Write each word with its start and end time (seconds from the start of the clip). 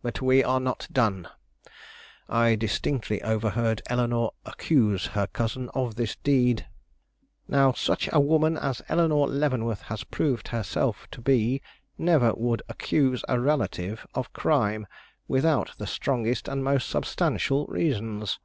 "But 0.00 0.22
we 0.22 0.44
are 0.44 0.60
not 0.60 0.86
done. 0.92 1.26
I 2.28 2.54
distinctly 2.54 3.20
overheard 3.22 3.82
Eleanore 3.86 4.30
accuse 4.44 5.06
her 5.06 5.26
cousin 5.26 5.70
of 5.70 5.96
this 5.96 6.14
deed. 6.14 6.68
Now 7.48 7.72
such 7.72 8.08
a 8.12 8.20
woman 8.20 8.56
as 8.56 8.80
Eleanore 8.88 9.26
Leavenworth 9.26 9.82
has 9.82 10.04
proved 10.04 10.46
herself 10.46 11.08
to 11.10 11.20
be 11.20 11.62
never 11.98 12.32
would 12.34 12.62
accuse 12.68 13.24
a 13.28 13.40
relative 13.40 14.06
of 14.14 14.32
crime 14.32 14.86
without 15.26 15.72
the 15.78 15.86
strongest 15.88 16.46
and 16.46 16.62
most 16.62 16.88
substantial 16.88 17.66
reasons. 17.66 18.38